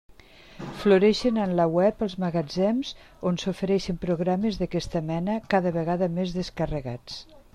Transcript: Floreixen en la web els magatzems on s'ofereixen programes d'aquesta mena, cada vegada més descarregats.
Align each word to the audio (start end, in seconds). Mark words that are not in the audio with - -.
Floreixen 0.83 1.35
en 1.43 1.51
la 1.59 1.65
web 1.73 2.01
els 2.05 2.15
magatzems 2.23 2.93
on 3.31 3.37
s'ofereixen 3.43 4.01
programes 4.07 4.59
d'aquesta 4.61 5.03
mena, 5.13 5.39
cada 5.55 5.75
vegada 5.79 6.11
més 6.17 6.37
descarregats. 6.41 7.23